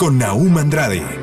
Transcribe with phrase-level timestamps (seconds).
[0.00, 1.19] Con Naum Andrade,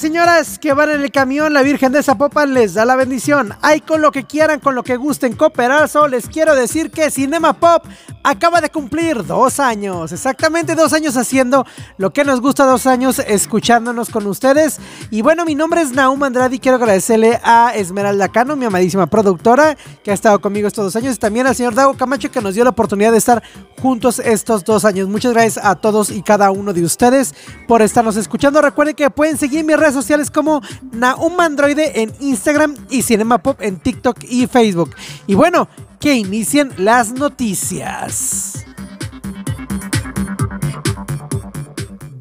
[0.00, 3.52] Señoras que van en el camión, la Virgen de Zapopan les da la bendición.
[3.60, 5.90] Hay con lo que quieran, con lo que gusten cooperar.
[5.90, 7.84] Solo les quiero decir que Cinema Pop
[8.22, 10.10] acaba de cumplir dos años.
[10.10, 11.66] Exactamente dos años haciendo
[11.98, 14.78] lo que nos gusta, dos años escuchándonos con ustedes.
[15.10, 19.06] Y bueno, mi nombre es Naum Andrade y quiero agradecerle a Esmeralda Cano, mi amadísima
[19.06, 21.16] productora, que ha estado conmigo estos dos años.
[21.16, 23.42] Y también al señor Dago Camacho, que nos dio la oportunidad de estar
[23.82, 25.08] juntos estos dos años.
[25.08, 27.34] Muchas gracias a todos y cada uno de ustedes
[27.68, 28.62] por estarnos escuchando.
[28.62, 30.60] Recuerden que pueden seguir mis redes sociales como
[30.92, 34.94] Naum Androide en Instagram y Cinema Pop en TikTok y Facebook.
[35.26, 38.64] Y bueno, que inicien las noticias.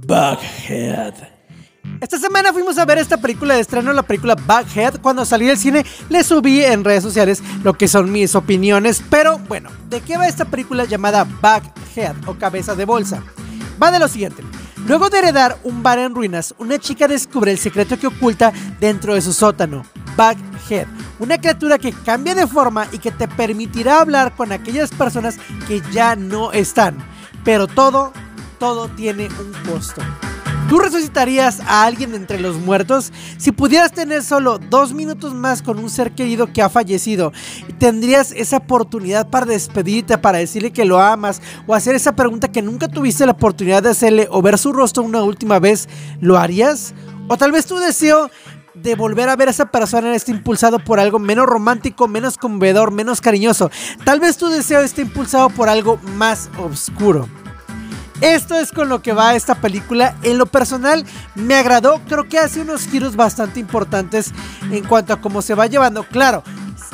[0.05, 1.13] Bughead.
[2.01, 5.01] Esta semana fuimos a ver esta película de estreno, la película Bughead.
[5.01, 9.03] Cuando salí del cine, le subí en redes sociales lo que son mis opiniones.
[9.09, 13.21] Pero bueno, ¿de qué va esta película llamada Bughead o Cabeza de Bolsa?
[13.81, 14.43] Va de lo siguiente.
[14.87, 19.13] Luego de heredar un bar en ruinas, una chica descubre el secreto que oculta dentro
[19.13, 19.83] de su sótano,
[20.15, 20.87] Bughead,
[21.19, 25.81] una criatura que cambia de forma y que te permitirá hablar con aquellas personas que
[25.91, 26.97] ya no están.
[27.43, 28.13] Pero todo,
[28.57, 30.01] todo tiene un costo.
[30.69, 33.11] ¿Tú resucitarías a alguien entre los muertos?
[33.39, 37.33] Si pudieras tener solo dos minutos más con un ser querido que ha fallecido,
[37.79, 42.61] tendrías esa oportunidad para despedirte, para decirle que lo amas, o hacer esa pregunta que
[42.61, 45.89] nunca tuviste la oportunidad de hacerle, o ver su rostro una última vez,
[46.21, 46.93] ¿lo harías?
[47.27, 48.29] O tal vez tu deseo
[48.75, 52.91] de volver a ver a esa persona está impulsado por algo menos romántico, menos conmovedor,
[52.91, 53.71] menos cariñoso.
[54.03, 57.27] Tal vez tu deseo esté impulsado por algo más oscuro.
[58.21, 60.15] Esto es con lo que va esta película.
[60.23, 64.33] En lo personal me agradó, creo que hace unos giros bastante importantes
[64.71, 66.03] en cuanto a cómo se va llevando.
[66.03, 66.43] Claro,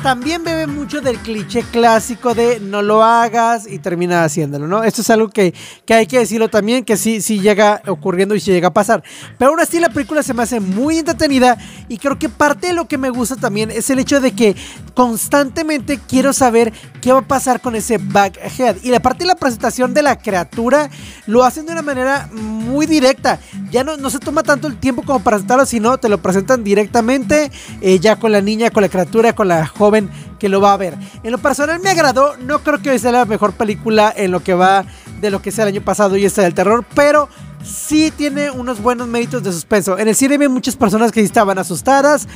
[0.06, 4.84] también bebe mucho del cliché clásico de no lo hagas y termina haciéndolo, ¿no?
[4.84, 5.52] Esto es algo que,
[5.84, 9.02] que hay que decirlo también, que sí, sí llega ocurriendo y sí llega a pasar.
[9.36, 11.58] Pero aún así la película se me hace muy entretenida
[11.88, 14.54] y creo que parte de lo que me gusta también es el hecho de que
[14.94, 18.76] constantemente quiero saber qué va a pasar con ese Bughead.
[18.84, 20.88] Y la parte de la presentación de la criatura
[21.26, 23.40] lo hacen de una manera muy directa.
[23.72, 27.50] Ya no, no se toma tanto el tiempo como presentarlo, sino te lo presentan directamente,
[27.80, 29.95] eh, ya con la niña, con la criatura, con la joven
[30.38, 30.94] que lo va a ver.
[31.22, 34.54] En lo personal me agradó, no creo que sea la mejor película en lo que
[34.54, 34.84] va
[35.20, 37.28] de lo que sea el año pasado y esta del terror, pero
[37.64, 39.98] sí tiene unos buenos méritos de suspenso.
[39.98, 42.28] En el cine vi muchas personas que estaban asustadas.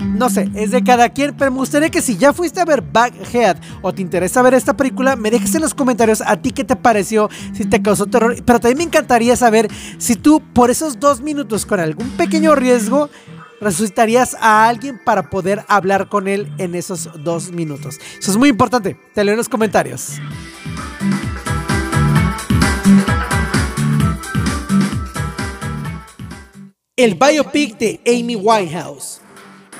[0.00, 2.82] No sé, es de cada quien, pero me gustaría que si ya fuiste a ver
[2.82, 6.64] Baghead o te interesa ver esta película, me dejes en los comentarios a ti qué
[6.64, 8.34] te pareció, si te causó terror.
[8.44, 9.68] Pero también me encantaría saber
[9.98, 13.10] si tú, por esos dos minutos, con algún pequeño riesgo,
[13.62, 17.98] resucitarías a alguien para poder hablar con él en esos dos minutos.
[18.18, 18.96] Eso es muy importante.
[19.14, 20.20] Te leo en los comentarios.
[26.96, 29.21] El biopic de Amy Winehouse.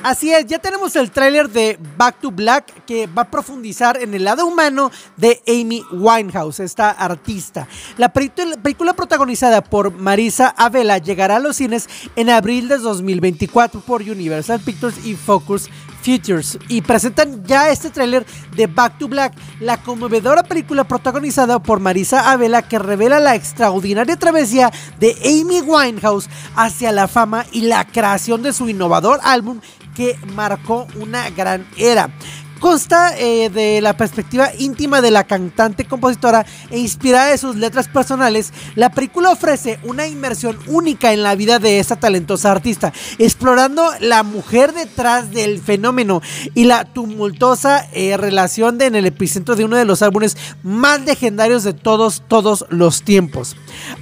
[0.03, 4.15] Así es, ya tenemos el tráiler de Back to Black que va a profundizar en
[4.15, 7.69] el lado humano de Amy Winehouse, esta artista.
[7.99, 14.03] La película protagonizada por Marisa Avela llegará a los cines en abril de 2024 por
[14.03, 15.71] Universal Pictures y Focus
[16.03, 18.27] Features y presentan ya este tráiler
[18.57, 24.17] de Back to Black, la conmovedora película protagonizada por Marisa Avela que revela la extraordinaria
[24.17, 29.61] travesía de Amy Winehouse hacia la fama y la creación de su innovador álbum
[29.95, 32.11] que marcó una gran era.
[32.63, 37.89] Consta eh, de la perspectiva íntima de la cantante, compositora e inspirada de sus letras
[37.89, 43.91] personales, la película ofrece una inmersión única en la vida de esta talentosa artista, explorando
[43.99, 46.23] la mujer detrás del fenómeno
[46.55, 51.01] y la tumultuosa eh, relación de, en el epicentro de uno de los álbumes más
[51.01, 53.57] legendarios de todos, todos los tiempos.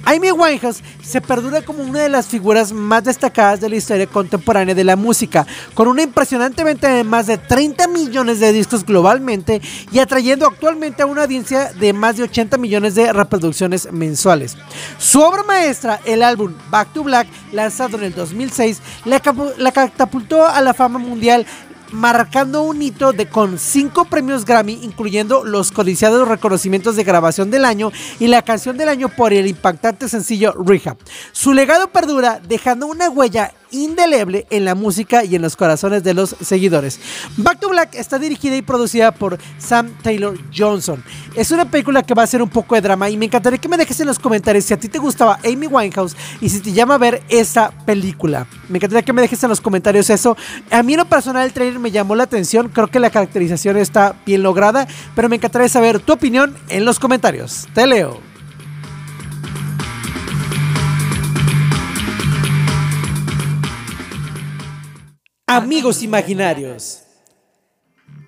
[0.05, 4.75] Amy Winehouse se perdura como una de las figuras más destacadas de la historia contemporánea
[4.75, 9.61] de la música, con una impresionante venta de más de 30 millones de discos globalmente
[9.91, 14.57] y atrayendo actualmente a una audiencia de más de 80 millones de reproducciones mensuales.
[14.97, 19.71] Su obra maestra, el álbum Back to Black, lanzado en el 2006, la, capu- la
[19.71, 21.45] catapultó a la fama mundial
[21.91, 27.65] marcando un hito de con cinco premios Grammy, incluyendo los codiciados reconocimientos de grabación del
[27.65, 30.95] año y la canción del año por el impactante sencillo Rehab.
[31.33, 36.13] Su legado perdura, dejando una huella indeleble en la música y en los corazones de
[36.13, 36.99] los seguidores.
[37.37, 41.03] Back to Black está dirigida y producida por Sam Taylor Johnson.
[41.35, 43.69] Es una película que va a ser un poco de drama y me encantaría que
[43.69, 46.71] me dejes en los comentarios si a ti te gustaba Amy Winehouse y si te
[46.71, 48.47] llama a ver esa película.
[48.69, 50.37] Me encantaría que me dejes en los comentarios eso.
[50.69, 53.77] A mí en lo personal el trailer me llamó la atención, creo que la caracterización
[53.77, 57.67] está bien lograda, pero me encantaría saber tu opinión en los comentarios.
[57.73, 58.30] Te leo.
[65.55, 67.03] Amigos imaginarios.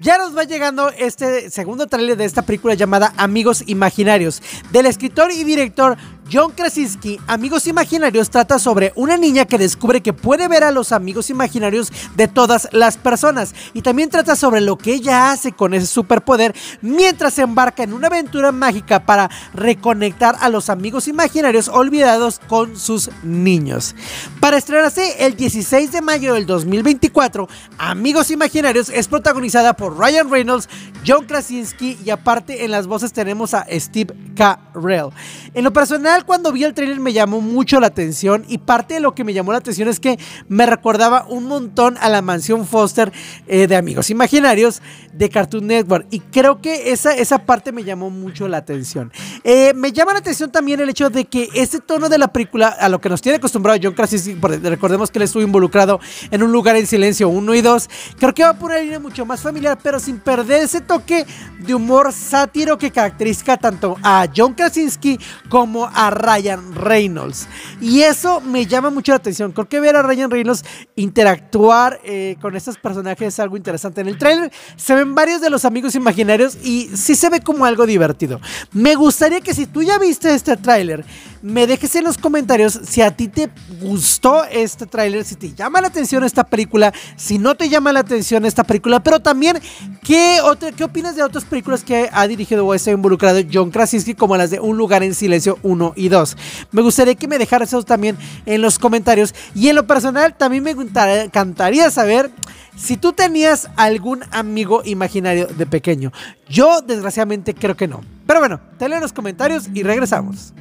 [0.02, 4.42] Ya nos va llegando este segundo tráiler de esta película llamada Amigos Imaginarios.
[4.74, 5.98] Del escritor y director
[6.32, 10.92] John Krasinski, Amigos Imaginarios trata sobre una niña que descubre que puede ver a los
[10.92, 13.54] amigos imaginarios de todas las personas.
[13.74, 17.94] Y también trata sobre lo que ella hace con ese superpoder mientras se embarca en
[17.94, 23.96] una aventura mágica para reconectar a los amigos imaginarios olvidados con sus niños.
[24.40, 27.48] Para estrenarse el 16 de mayo del 2024,
[27.78, 30.70] Amigos Imaginarios es protagonizada por Ryan Reynolds,
[31.06, 35.10] John Krasinski y aparte en las voces tenemos a Steve Carell.
[35.54, 39.00] En lo personal, cuando vi el trailer me llamó mucho la atención y parte de
[39.00, 42.66] lo que me llamó la atención es que me recordaba un montón a la mansión
[42.66, 43.12] Foster
[43.48, 44.82] eh, de Amigos Imaginarios
[45.12, 49.12] de Cartoon Network y creo que esa, esa parte me llamó mucho la atención.
[49.44, 52.68] Eh, me llama la atención también el hecho de que ese tono de la película,
[52.68, 56.00] a lo que nos tiene acostumbrado John Krasinski, recordemos que él estuvo involucrado
[56.30, 57.90] en un lugar en silencio 1 y 2,
[58.20, 61.26] creo que va por una línea mucho más familiar, pero sin perder ese toque
[61.60, 65.20] de humor sátiro que caracteriza tanto a John Krasinski
[65.50, 67.48] como a Ryan Reynolds.
[67.82, 69.52] Y eso me llama mucho la atención.
[69.52, 70.64] Creo que ver a Ryan Reynolds
[70.96, 74.02] interactuar eh, con estos personajes es algo interesante.
[74.02, 77.66] En el tráiler se ven varios de los amigos imaginarios y sí se ve como
[77.66, 78.40] algo divertido.
[78.72, 81.06] Me gustaría que si tú ya viste este tráiler,
[81.44, 83.50] me dejes en los comentarios si a ti te
[83.82, 88.00] gustó este tráiler, si te llama la atención esta película, si no te llama la
[88.00, 89.60] atención esta película, pero también
[90.04, 94.16] qué, otra, qué opinas de otras películas que ha dirigido o está involucrado John Krasinski
[94.16, 96.38] como las de Un lugar en silencio 1 y 2.
[96.72, 100.64] Me gustaría que me dejaras eso también en los comentarios y en lo personal también
[100.64, 102.32] me encantaría saber
[102.78, 106.14] si tú tenías algún amigo imaginario de pequeño.
[106.48, 108.00] Yo desgraciadamente creo que no.
[108.26, 110.54] Pero bueno, te leo en los comentarios y regresamos.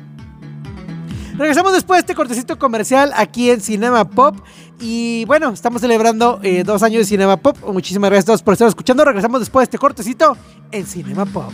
[1.43, 4.37] Regresamos después de este cortecito comercial aquí en Cinema Pop.
[4.79, 7.59] Y bueno, estamos celebrando eh, dos años de Cinema Pop.
[7.67, 9.05] Muchísimas gracias a todos por estar escuchando.
[9.05, 10.37] Regresamos después de este cortecito
[10.71, 11.53] en Cinema Pop.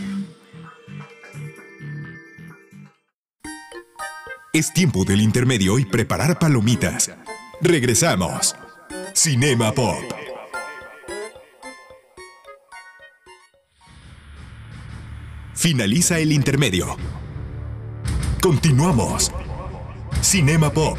[4.53, 7.11] Es tiempo del intermedio y preparar palomitas.
[7.63, 8.57] Regresamos.
[9.15, 9.97] Cinema Pop.
[15.55, 16.95] Finaliza el intermedio.
[18.43, 19.33] Continuamos.
[20.21, 20.99] Cinema Pop.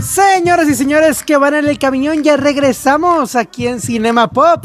[0.00, 4.64] Señoras y señores que van en el camión, ya regresamos aquí en Cinema Pop.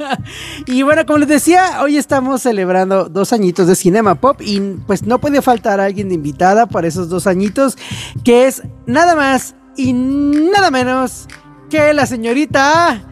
[0.66, 5.02] y bueno, como les decía, hoy estamos celebrando dos añitos de Cinema Pop y pues
[5.02, 7.76] no puede faltar alguien de invitada para esos dos añitos,
[8.24, 11.28] que es nada más y nada menos
[11.68, 13.11] que la señorita,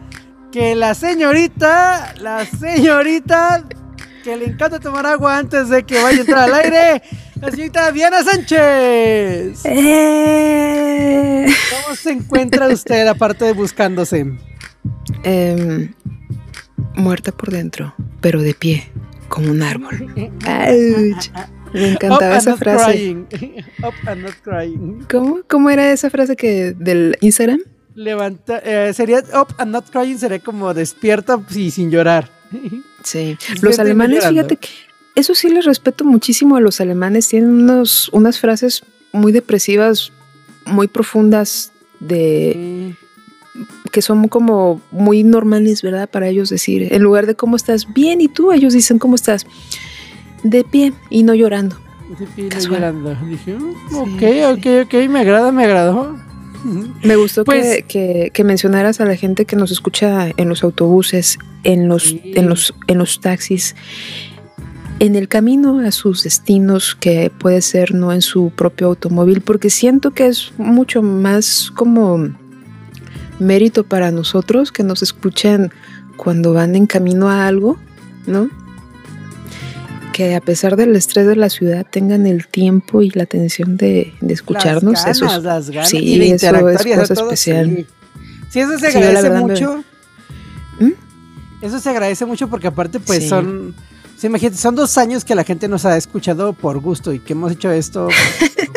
[0.51, 3.63] que la señorita, la señorita
[4.23, 7.01] que le encanta tomar agua antes de que vaya a entrar al aire.
[7.39, 9.61] La señorita Diana Sánchez.
[9.65, 11.45] Eh,
[11.83, 14.25] ¿Cómo se encuentra usted aparte de buscándose?
[15.23, 15.93] em,
[16.95, 18.91] muerta por dentro, pero de pie,
[19.27, 20.07] como un árbol.
[20.45, 21.29] Ouch.
[21.73, 22.91] Me encantaba Up esa frase.
[22.93, 23.27] crying.
[23.83, 25.05] Up and not crying.
[25.09, 27.59] ¿Cómo, ¿Cómo era esa frase que del Instagram?
[27.95, 32.29] Levanta, eh, sería up and not crying, sería como despierta y sin llorar.
[33.03, 33.35] Sí.
[33.39, 34.69] Sí, Los alemanes, fíjate que
[35.15, 37.27] eso sí les respeto muchísimo a los alemanes.
[37.29, 40.11] Tienen unos, unas frases muy depresivas,
[40.67, 42.95] muy profundas, de
[43.91, 46.09] que son como muy normales, ¿verdad?
[46.09, 49.45] Para ellos decir, en lugar de cómo estás bien y tú, ellos dicen cómo estás
[50.43, 51.77] de pie y no llorando.
[52.17, 52.73] Sí, sí, Casual.
[52.81, 53.15] llorando.
[53.25, 56.17] Dije, mm, Sí, ok, ok, ok, me agrada, me agradó.
[57.03, 60.63] Me gustó Pues- que, que- que mencionaras a la gente que nos escucha en los
[60.63, 62.21] autobuses, en los, Sí.
[62.35, 63.75] en los, en los taxis.
[64.99, 69.71] en el camino a sus destinos, que puede ser no en su propio automóvil, porque
[69.71, 72.29] siento que es mucho más como
[73.39, 75.71] mérito para nosotros que nos escuchen
[76.17, 77.79] cuando van en camino a algo,
[78.27, 78.47] ¿no?
[80.13, 84.13] Que a pesar del estrés de la ciudad tengan el tiempo y la atención de,
[84.19, 84.93] de escucharnos.
[84.93, 87.67] Las ganas, eso es- las ganas sí, y de eso es cosa todo, especial.
[87.77, 87.85] Sí.
[88.49, 89.83] Sí, eso se Sí, agradece verdad mucho.
[90.79, 90.91] ¿Mm?
[91.61, 93.29] Eso se agradece mucho porque aparte pues Sí.
[93.29, 93.73] son...
[94.17, 97.31] sí, imagínate, son dos años que la gente nos ha escuchado por gusto y que
[97.33, 98.09] hemos hecho esto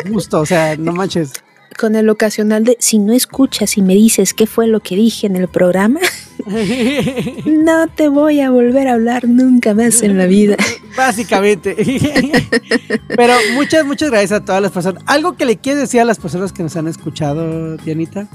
[0.03, 1.31] por gusto, o sea, no manches.
[1.77, 5.27] Con el ocasional de, si no escuchas y me dices qué fue lo que dije
[5.27, 5.99] en el programa,
[7.45, 10.55] no te voy a volver a hablar nunca más en la vida.
[10.97, 11.75] Básicamente.
[13.15, 15.03] Pero muchas, muchas gracias a todas las personas.
[15.07, 18.27] ¿Algo que le quieres decir a las personas que nos han escuchado, Dianita?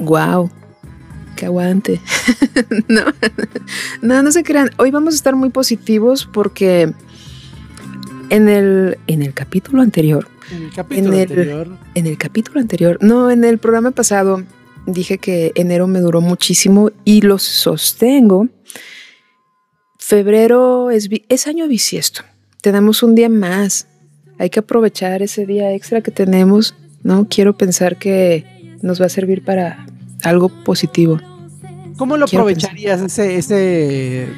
[0.00, 0.50] Wow.
[1.36, 2.00] Que aguante.
[2.88, 3.02] no.
[4.02, 4.70] no, no se crean.
[4.76, 6.92] Hoy vamos a estar muy positivos porque
[8.30, 11.78] en el, en el capítulo anterior, En el capítulo En el- anterior.
[11.94, 14.42] en el capítulo anterior, no, en el programa pasado
[14.86, 18.48] dije que enero me duró muchísimo y lo sostengo.
[19.98, 22.22] Febrero es, es año bisiesto.
[22.60, 23.86] Tenemos un día más.
[24.38, 27.26] Hay que aprovechar ese día extra que tenemos, ¿no?
[27.28, 29.86] Quiero pensar que nos va a servir para
[30.22, 31.20] algo positivo.
[31.96, 34.28] ¿Cómo lo quiero aprovecharías ese, ese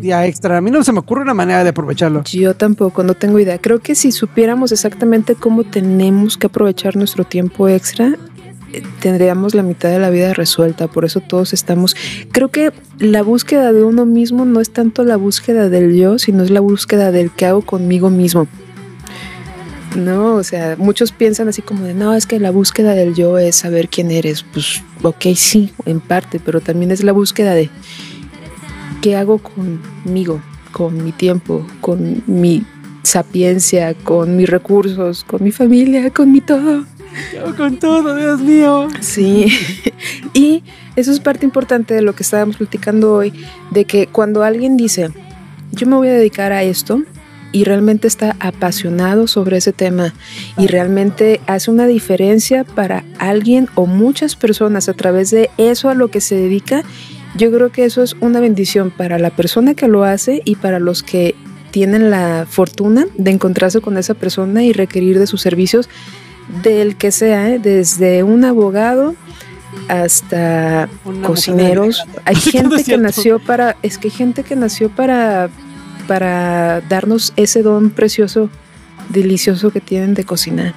[0.00, 0.56] día extra?
[0.56, 2.24] A mí no se me ocurre una manera de aprovecharlo.
[2.24, 3.58] Yo tampoco, no tengo idea.
[3.58, 8.18] Creo que si supiéramos exactamente cómo tenemos que aprovechar nuestro tiempo extra,
[9.00, 10.88] tendríamos la mitad de la vida resuelta.
[10.88, 11.96] Por eso todos estamos.
[12.30, 16.42] Creo que la búsqueda de uno mismo no es tanto la búsqueda del yo, sino
[16.42, 18.46] es la búsqueda del que hago conmigo mismo.
[19.96, 23.38] No, o sea, muchos piensan así como de, no, es que la búsqueda del yo
[23.38, 24.42] es saber quién eres.
[24.42, 27.68] Pues, ok, sí, en parte, pero también es la búsqueda de
[29.02, 32.64] qué hago conmigo, con mi tiempo, con mi
[33.02, 36.86] sapiencia, con mis recursos, con mi familia, con mi todo.
[37.56, 38.88] Con todo, Dios mío.
[39.00, 39.46] Sí,
[40.34, 40.62] y
[40.96, 43.32] eso es parte importante de lo que estábamos platicando hoy,
[43.70, 45.10] de que cuando alguien dice,
[45.72, 47.02] yo me voy a dedicar a esto,
[47.52, 50.14] y realmente está apasionado sobre ese tema
[50.56, 55.94] y realmente hace una diferencia para alguien o muchas personas a través de eso a
[55.94, 56.82] lo que se dedica,
[57.36, 60.78] yo creo que eso es una bendición para la persona que lo hace y para
[60.78, 61.34] los que
[61.70, 65.88] tienen la fortuna de encontrarse con esa persona y requerir de sus servicios
[66.62, 67.58] del que sea, ¿eh?
[67.58, 69.14] desde un abogado
[69.88, 72.04] hasta Una cocineros.
[72.24, 73.02] Hay gente que cierto.
[73.02, 75.48] nació para, es que hay gente que nació para,
[76.06, 78.50] para darnos ese don precioso,
[79.08, 80.74] delicioso que tienen de cocinar.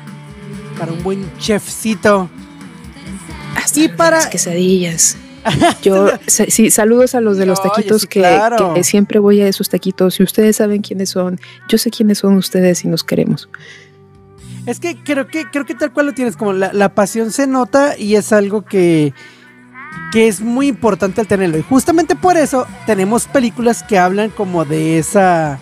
[0.79, 2.29] Para un buen chefcito.
[3.55, 5.17] Hasta Y las para- quesadillas.
[5.84, 8.74] Yo, sí, saludos a los de los taquitos sí, que, claro.
[8.74, 10.19] que siempre voy a esos taquitos.
[10.19, 11.39] Y ustedes saben quiénes son.
[11.69, 13.48] Yo sé quiénes son ustedes y nos queremos.
[14.65, 17.48] Es que creo que creo que tal cual lo tienes, como la, la pasión se
[17.48, 19.13] nota y es algo que,
[20.12, 21.57] que es muy importante al tenerlo.
[21.57, 25.60] Y justamente por eso tenemos películas que hablan como de esa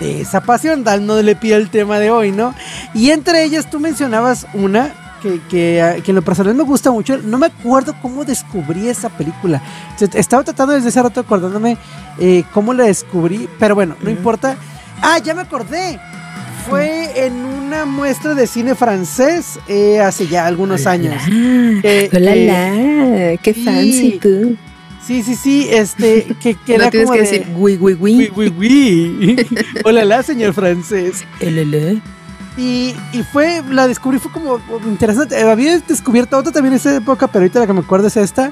[0.00, 2.54] de esa pasión, dándole pie al tema de hoy, ¿no?
[2.94, 7.18] Y entre ellas tú mencionabas una que, que, que en lo personal me gusta mucho.
[7.18, 9.60] No me acuerdo cómo descubrí esa película.
[10.14, 11.76] Estaba tratando desde hace rato acordándome
[12.18, 14.56] eh, cómo la descubrí, pero bueno, no importa.
[15.02, 16.00] Ah, ya me acordé.
[16.68, 21.14] Fue en una muestra de cine francés eh, hace ya algunos años.
[21.30, 23.64] Eh, Hola, eh, la, qué sí.
[23.64, 24.56] fancy tú.
[25.04, 27.96] Sí, sí, sí, este, que, que no era tienes como que de- decir, oui, oui,
[27.98, 28.30] oui.
[28.36, 29.46] Oui, oui, oui.
[29.84, 31.24] Hola, la señor francés.
[31.40, 32.02] LL.
[32.58, 35.38] Y, y fue, la descubrí, fue como interesante.
[35.40, 38.16] Eh, Había descubierto otra también en esa época, pero ahorita la que me acuerdo es
[38.18, 38.50] esta.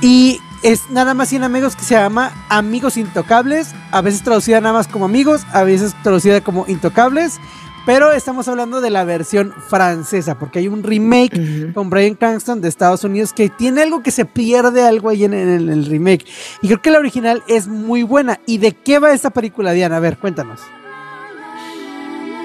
[0.00, 3.74] Y es nada más 100 amigos que se llama Amigos Intocables.
[3.90, 7.38] A veces traducida nada más como amigos, a veces traducida como Intocables.
[7.84, 12.68] Pero estamos hablando de la versión francesa, porque hay un remake con Brian Cranston de
[12.68, 16.24] Estados Unidos que tiene algo que se pierde algo ahí en, en el remake.
[16.62, 18.38] Y creo que la original es muy buena.
[18.46, 19.96] ¿Y de qué va esta película, Diana?
[19.96, 20.60] A ver, cuéntanos.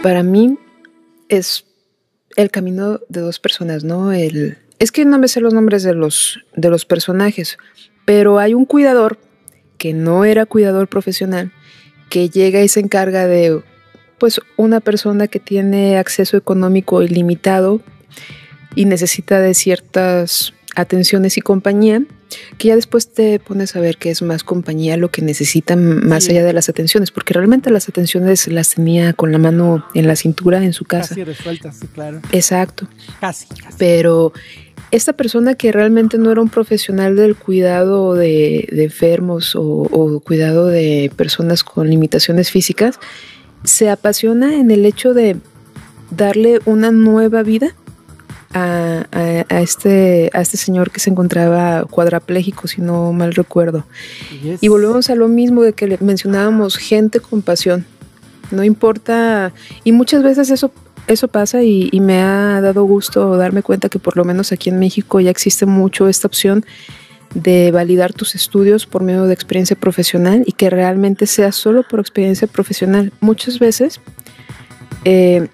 [0.01, 0.57] Para mí
[1.29, 1.65] es
[2.35, 4.11] el camino de dos personas, ¿no?
[4.11, 7.57] El, es que no me sé los nombres de los, de los personajes,
[8.07, 9.19] pero hay un cuidador
[9.77, 11.51] que no era cuidador profesional,
[12.09, 13.59] que llega y se encarga de,
[14.17, 17.81] pues, una persona que tiene acceso económico ilimitado
[18.75, 22.01] y necesita de ciertas atenciones y compañía,
[22.57, 26.23] que ya después te pones a ver que es más compañía lo que necesitan más
[26.25, 26.31] Sí.
[26.31, 30.15] allá de las atenciones, porque realmente las atenciones las tenía con la mano en la
[30.15, 31.09] cintura en su casa.
[31.09, 32.21] Casi resuelta, sí, claro.
[32.31, 32.87] Exacto.
[33.19, 33.75] Casi, casi.
[33.77, 34.31] Pero
[34.91, 40.19] esta persona que realmente no era un profesional del cuidado de, de enfermos o, o
[40.21, 42.99] cuidado de personas con limitaciones físicas,
[43.63, 45.37] se apasiona en el hecho de
[46.09, 47.75] darle una nueva vida
[48.53, 53.83] a, a- a este, a este señor que se encontraba cuadraplégico, si no mal recuerdo.
[54.41, 54.63] Yes.
[54.63, 57.85] Y volvemos a lo mismo de que mencionábamos gente con pasión.
[58.51, 59.51] No importa,
[59.83, 60.71] y muchas veces eso,
[61.07, 64.79] eso pasa y, me ha dado gusto darme cuenta que por lo menos aquí en
[64.79, 66.65] México ya existe mucho esta opción
[67.33, 71.99] de validar tus estudios por medio de experiencia profesional y que realmente sea solo por
[71.99, 73.11] experiencia profesional.
[73.19, 73.99] Muchas veces,
[75.05, 75.47] eh,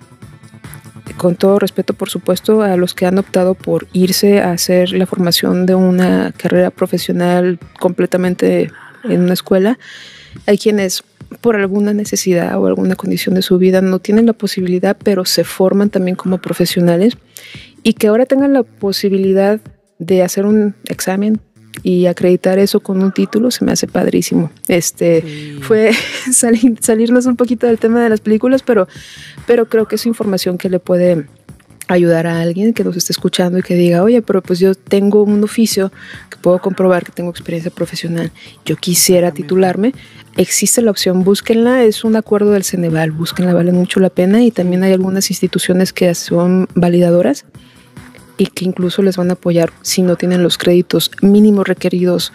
[1.18, 5.06] con todo respeto por supuesto a los que han optado por irse a hacer la
[5.06, 8.72] formación de una carrera profesional completamente
[9.04, 9.78] en una escuela,
[10.48, 11.04] hay quienes
[11.42, 15.44] por alguna necesidad o alguna condición de su vida no tienen la posibilidad, pero se
[15.44, 17.18] forman también como profesionales
[17.84, 19.60] y que ahora tengan la posibilidad
[20.00, 21.40] de hacer un examen
[21.82, 24.52] y acreditar eso con un título se me hace padrísimo.
[24.68, 25.58] Este Sí.
[25.62, 25.92] fue
[26.32, 28.88] salir- salirnos un poquito del tema de las películas, pero,
[29.48, 31.25] pero creo que es información que le puede
[31.94, 35.24] ayudar a alguien que nos esté escuchando y que diga, oye, pero pues yo tengo
[35.24, 35.92] un oficio
[36.30, 38.32] que puedo comprobar que tengo experiencia profesional,
[38.66, 39.94] yo quisiera titularme,
[40.38, 44.52] existe la opción, búsquenla, es un acuerdo del Ceneval, búsquenla, vale mucho la pena y
[44.52, 47.46] también hay algunas instituciones que son validadoras
[48.38, 52.34] y que incluso les van a apoyar si no tienen los créditos mínimos requeridos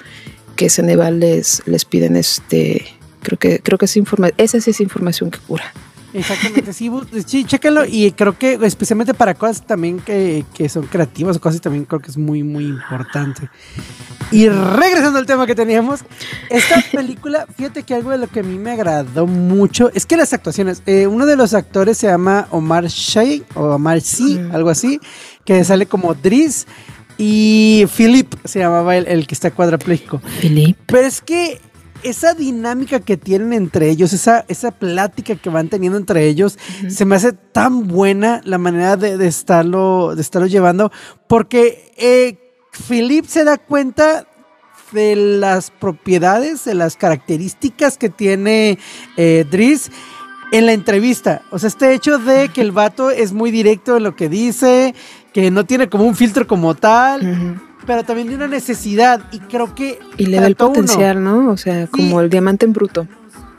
[0.56, 2.86] que Ceneval les, les piden este
[3.22, 5.72] creo que creo que es informa esa sí es información que cura
[6.14, 6.90] Exactamente, sí,
[7.26, 11.60] sí, chéquenlo y creo que especialmente para cosas también que, que son creativas o cosas
[11.60, 13.50] también creo que es muy, muy importante.
[14.30, 16.00] Y regresando al tema que teníamos,
[16.50, 20.16] esta película, fíjate que algo de lo que a mí me agradó mucho es que
[20.16, 24.54] las actuaciones, eh, uno de los actores se llama Omar Shay o Omar Mm.
[24.54, 25.00] algo así,
[25.44, 26.66] que sale como Driz
[27.16, 30.20] y Philip se llamaba el, el que está cuadrapléjico.
[30.40, 31.60] Felipe Pero es que
[32.02, 37.04] esa dinámica que tienen entre ellos, esa, esa plática que van teniendo entre ellos, se
[37.04, 40.92] me hace tan buena la manera de, de estarlo, de estarlo llevando,
[41.26, 42.38] porque eh,
[42.88, 44.26] Philip se da cuenta
[44.92, 48.78] de las propiedades, de las características que tiene
[49.16, 49.90] eh, Driz
[50.52, 51.42] en la entrevista.
[51.50, 54.94] O sea, este hecho de que el vato es muy directo en lo que dice,
[55.32, 59.22] que no tiene como un filtro como tal, pero también de una necesidad.
[59.32, 59.98] Y creo que.
[60.18, 60.68] y le da el uno.
[60.68, 63.08] potencial no o sea como el diamante en bruto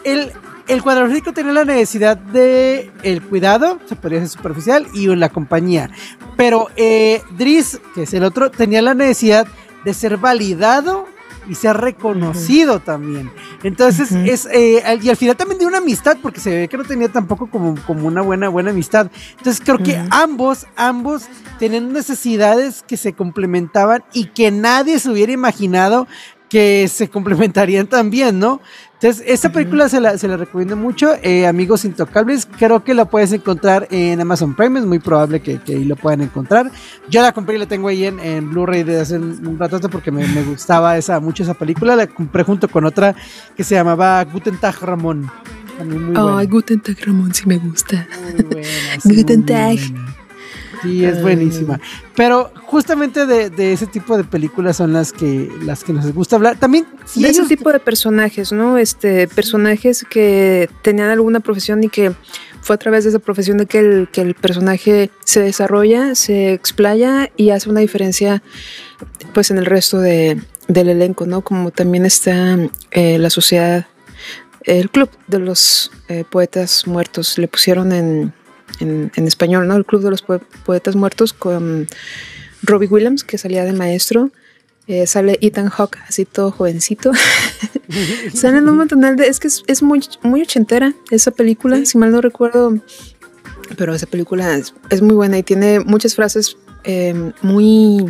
[0.04, 0.32] El,
[0.68, 5.90] el cuadrico tenía la necesidad de el cuidado, se podría decir superficial, y la compañía.
[6.38, 9.48] Pero eh, Driz, que es el otro, tenía la necesidad
[9.84, 11.08] de ser validado
[11.50, 13.32] y ser reconocido también.
[13.64, 16.84] Entonces, es, eh, y al final también de una amistad, porque se ve que no
[16.84, 19.12] tenía tampoco como, como una buena, buena amistad.
[19.38, 21.24] Entonces, creo que ambos, ambos
[21.58, 26.08] tenían necesidades que se complementaban y que nadie se hubiera imaginado
[26.50, 28.60] que se complementarían también, ¿no?
[29.02, 31.14] Entonces, esta película se, la, se la recomiendo mucho.
[31.24, 35.58] eh, Amigos Intocables, creo que la puedes encontrar en Amazon Prime, es muy probable que,
[35.60, 36.70] que ahí lo puedan encontrar.
[37.10, 39.88] Yo la compré y la tengo ahí en, en Blu-ray desde hace un, un ratote
[39.88, 41.96] porque me, me gustaba esa, mucho esa película.
[41.96, 43.16] La compré junto con otra
[43.56, 45.32] que se llamaba Guten Tag Ramón.
[46.18, 48.68] Ay Guten Tag Ramón sí me gusta Muy buena,
[49.02, 49.78] sí, Guten Tag.
[49.78, 50.16] buena.
[50.82, 51.80] Sí, es buenísima.
[52.16, 56.36] Pero justamente de, de ese tipo de películas son las que, las que nos gusta
[56.36, 56.58] hablar.
[56.58, 58.78] También, si de ese tipo de personajes, ¿no?
[58.78, 62.14] Este, personajes que tenían alguna profesión y que
[62.62, 66.54] fue a través de esa profesión de que el, que el personaje se desarrolla, se
[66.54, 68.42] explaya y hace una diferencia
[69.34, 71.42] pues en el resto de, del elenco, ¿no?
[71.42, 72.58] Como también está
[72.92, 73.88] eh, la sociedad,
[74.64, 78.34] el club de los eh, poetas muertos, le pusieron en,
[78.80, 79.76] en, en español, ¿no?
[79.76, 81.88] El club de los Poe- poetas muertos con
[82.64, 84.32] Robbie Williams, que salía de maestro.
[84.88, 87.12] Eh, sale Ethan Hawke, así todo jovencito.
[88.34, 89.28] Salen un montón de.
[89.28, 92.78] Es que es, es muy, muy ochentera esa película, si mal no recuerdo.
[93.78, 98.06] Pero esa película es, es muy buena y tiene muchas frases eh, muy.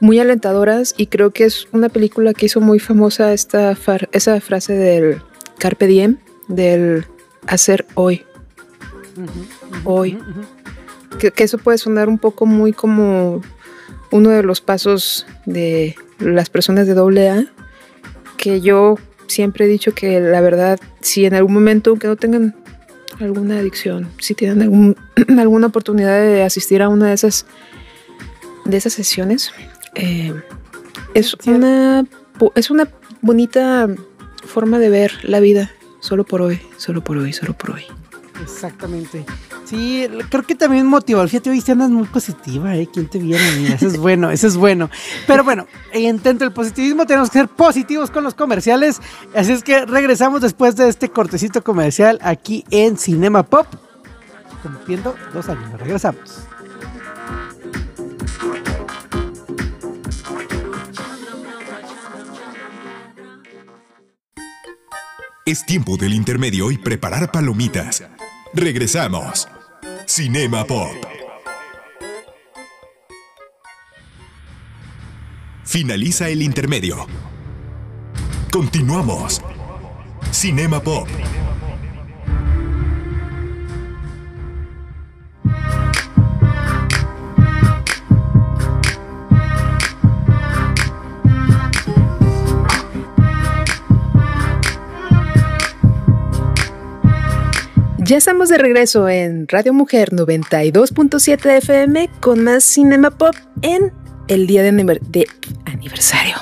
[0.00, 4.40] Muy alentadoras y creo que es una película que hizo muy famosa esta far- esa
[4.40, 5.20] frase del
[5.58, 7.04] Carpe Diem, del
[7.48, 8.24] hacer hoy,
[9.84, 10.18] hoy.
[11.18, 13.42] Que, que eso puede sonar un poco muy como
[14.10, 17.46] uno de los pasos de las personas de doble A,
[18.36, 22.56] que yo siempre he dicho que la verdad, si en algún momento, aunque no tengan
[23.20, 24.96] alguna adicción, si tienen algún,
[25.38, 27.46] alguna oportunidad de asistir a una de esas,
[28.64, 29.52] de esas sesiones,
[29.94, 30.34] eh,
[31.14, 32.04] es, una,
[32.54, 32.88] es una
[33.20, 33.88] bonita
[34.44, 37.84] forma de ver la vida, solo por hoy, solo por hoy, solo por hoy.
[38.42, 39.24] Exactamente.
[39.64, 41.26] Sí, creo que también motivó.
[41.26, 42.88] Fíjate, hoy andas muy positiva, ¿eh?
[42.92, 43.44] ¿Quién te viene?
[43.58, 44.88] Mira, eso es bueno, eso es bueno.
[45.26, 49.00] Pero bueno, intento el positivismo, tenemos que ser positivos con los comerciales.
[49.34, 53.66] Así es que regresamos después de este cortecito comercial aquí en Cinema Pop.
[54.62, 55.78] Cumpliendo dos años.
[55.78, 56.48] Regresamos.
[65.48, 68.04] Es tiempo del intermedio y preparar palomitas.
[68.60, 69.46] Regresamos.
[70.04, 70.90] Cinema Pop.
[75.64, 77.06] Finaliza el intermedio.
[78.50, 79.40] Continuamos.
[80.32, 81.06] Cinema Pop.
[98.08, 103.92] Ya estamos de regreso en Radio Mujer 92.7 FM con más Cinema Pop en
[104.28, 105.26] el día de, aniver- de
[105.66, 106.36] aniversario.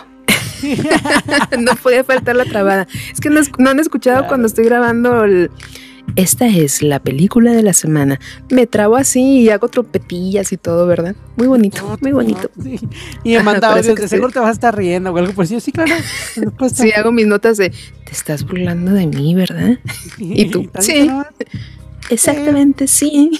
[1.58, 2.86] no podía faltar la trabada.
[3.12, 5.50] Es que no han escuchado cuando estoy grabando el-
[6.14, 8.20] Esta es la película de la semana.
[8.48, 11.14] Me trabo así y hago trompetillas y todo, ¿verdad?
[11.36, 12.50] Muy bonito, muy bonito.
[12.62, 12.78] Sí.
[13.24, 14.08] Y me manda audios de sí.
[14.08, 15.58] seguro te vas a estar riendo o algo por eso.
[15.60, 15.92] Sí, claro.
[16.34, 16.82] por supuesto.
[16.84, 19.78] Sí, hago mis notas de, te estás burlando de mí, ¿verdad?
[20.18, 20.70] ¿Y tú?
[20.80, 21.10] Sí.
[22.08, 23.32] Exactamente, sí.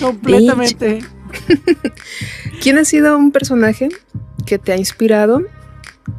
[0.00, 1.00] Completamente.
[2.62, 3.88] ¿Quién ha sido un personaje
[4.46, 5.42] que te ha inspirado?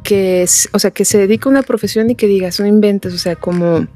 [0.02, 3.14] Que, es- o sea, que se dedica a una profesión y que digas, no inventes,
[3.14, 3.86] o sea, como,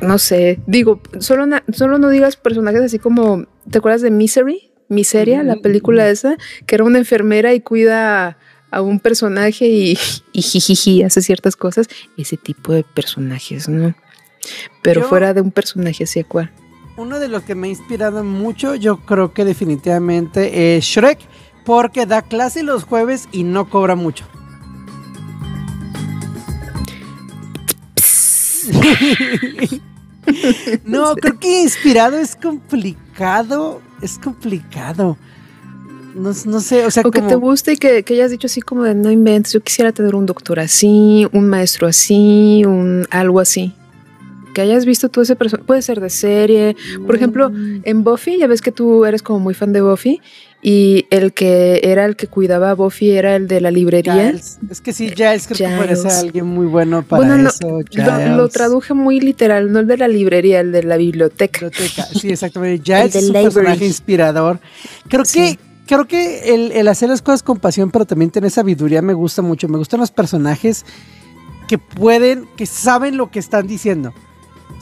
[0.00, 4.70] no sé, digo, solo, na- solo no digas personajes así como, ¿te acuerdas de Misery?
[4.88, 8.36] Miseria, la película esa, que era una enfermera y cuida
[8.70, 9.98] a un personaje y,
[10.32, 11.88] y jijiji, hace ciertas cosas.
[12.18, 13.94] Ese tipo de personajes, ¿no?
[14.82, 16.52] Pero Yo- fuera de un personaje así, ¿a cuál?
[16.96, 21.18] Uno de los que me ha inspirado mucho, yo creo que definitivamente es Shrek,
[21.64, 24.26] porque da clase los jueves y no cobra mucho.
[30.84, 35.16] no, creo que inspirado es complicado, es complicado.
[36.14, 38.60] No, no sé, o sea, O que te guste y que, que hayas dicho así
[38.60, 43.40] como de no inventes, yo quisiera tener un doctor así, un maestro así, un algo
[43.40, 43.74] así.
[44.54, 46.76] Que hayas visto tú ese personaje, puede ser de serie.
[47.06, 47.50] Por ejemplo,
[47.84, 50.20] en Buffy, ya ves que tú eres como muy fan de Buffy
[50.62, 54.14] y el que era el que cuidaba a Buffy era el de la librería.
[54.14, 54.58] Giles.
[54.70, 56.18] Es que sí, Giles creo que puede ser Giles.
[56.20, 57.68] alguien muy bueno para bueno, no, eso.
[57.68, 58.36] lo, Giles.
[58.36, 61.66] lo traduje muy literal, no el de la librería, el de la biblioteca.
[61.68, 62.06] biblioteca.
[62.18, 62.82] Sí, exactamente.
[62.82, 63.44] Giles es un library.
[63.44, 64.58] personaje inspirador.
[65.08, 65.56] Creo Sí.
[65.56, 69.12] que creo que el, el hacer las cosas con pasión, pero también tener sabiduría me
[69.12, 69.68] gusta mucho.
[69.68, 70.86] Me gustan los personajes
[71.68, 74.14] que pueden, que saben lo que están diciendo.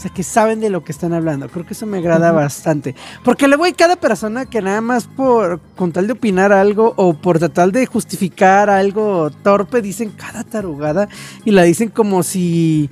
[0.02, 1.48] Sea, que saben de lo que están hablando.
[1.48, 2.96] Creo que eso me agrada bastante.
[3.22, 7.14] Porque luego hay cada persona que nada más por con tal de opinar algo o
[7.14, 11.08] por tratar de justificar algo torpe dicen cada tarugada
[11.44, 12.90] y la dicen como si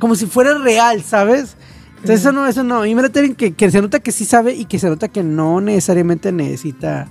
[0.00, 1.56] como si fuera real, ¿sabes?
[1.90, 2.84] Entonces eso no, eso no.
[2.86, 5.60] Y me que, que se nota que sí sabe y que se nota que no
[5.60, 7.08] necesariamente necesita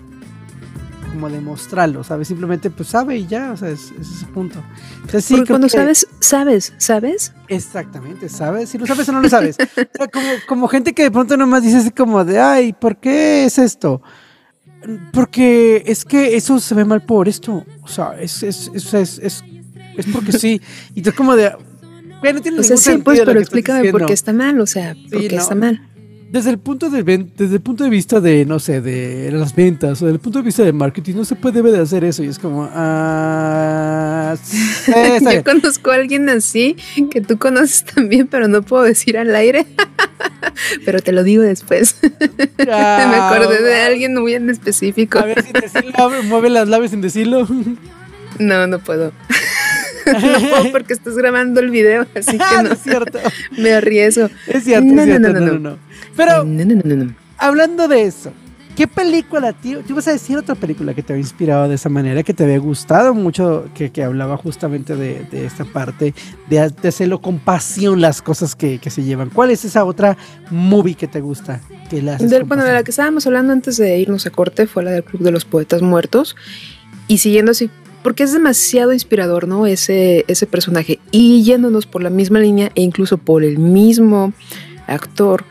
[1.18, 2.28] como demostrarlo, ¿sabes?
[2.28, 4.62] Simplemente pues sabe y ya, o sea, es, es ese punto.
[4.98, 7.34] Entonces, sí, Porque cuando que- sabes, sabes, ¿sabes?
[7.48, 8.70] Exactamente, ¿sabes?
[8.70, 9.58] Si lo sabes o no lo sabes.
[9.60, 12.98] O sea, como, como gente que de pronto nomás dice así como de, ay, ¿por
[12.98, 14.02] qué es esto?
[15.12, 17.66] Porque es que eso se ve mal por esto.
[17.82, 19.44] O sea, es, es, es, es, es,
[19.98, 20.62] es porque sí.
[20.94, 21.52] Y tú como de,
[22.22, 24.94] güey, no tiene O sea, sí, pues, pero explícame por qué está mal, o sea,
[25.10, 25.42] por Sí, qué no.
[25.42, 25.82] está mal.
[26.30, 30.02] Desde el punto de desde el punto de vista de, no sé, de las ventas
[30.02, 32.24] o desde el punto de vista de marketing, no se puede debe de hacer eso.
[32.24, 34.36] Y es como, ah,
[35.34, 36.76] Yo conozco a alguien así
[37.12, 39.66] que tú conoces también, pero no puedo decir al aire.
[40.86, 41.96] pero te lo digo después.
[42.58, 45.20] Me acordé de alguien muy en específico.
[45.20, 47.48] A ver sin decirlo, mueve las labios sin decirlo.
[48.40, 49.12] No, no puedo.
[50.42, 53.20] no puedo porque estás grabando el video, así Ah, que no es cierto.
[53.58, 54.30] Me arriesgo.
[54.48, 55.34] Es cierto, No, es no, cierto.
[55.34, 55.78] no, No, no, no.
[56.16, 57.16] Pero No, no, no, no.
[57.38, 58.32] hablando de eso,
[58.76, 59.80] ¿qué película, tío?
[59.82, 62.44] ¿Tú vas a decir otra película que te había inspirado de esa manera, que te
[62.44, 66.14] había gustado mucho, que, que hablaba justamente de, de esta parte,
[66.50, 69.30] de, de hacerlo con pasión las cosas que, que se llevan?
[69.32, 70.16] ¿Cuál es esa otra
[70.52, 71.60] movie que te gusta?
[71.90, 74.84] Que la Del- bueno, de la que estábamos hablando antes de irnos a corte fue
[74.84, 76.36] la del Club de los Poetas Muertos.
[77.08, 77.70] Y siguiendo así,
[78.04, 79.66] porque es demasiado inspirador, ¿no?
[79.68, 81.00] Ese, ese personaje.
[81.12, 84.34] Y yéndonos por la misma línea e incluso por el mismo
[84.88, 85.44] actor,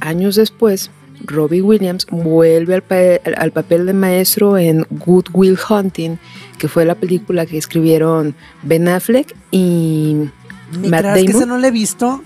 [0.00, 0.90] años después,
[1.24, 6.16] Robbie Williams vuelve al, pa- al- papel de maestro en Good Will Hunting,
[6.58, 10.16] que fue la película que escribieron Ben Affleck y
[10.80, 11.36] ¿Me Matt creas que Damon.
[11.42, 12.22] esa no la he visto?